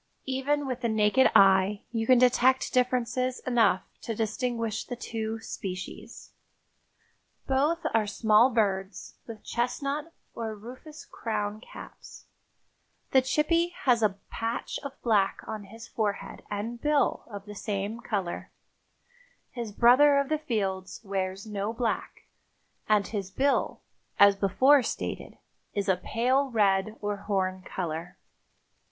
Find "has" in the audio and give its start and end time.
13.83-14.01